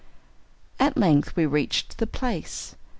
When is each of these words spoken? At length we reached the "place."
At 0.79 0.97
length 0.97 1.35
we 1.35 1.45
reached 1.45 1.99
the 1.99 2.07
"place." 2.07 2.73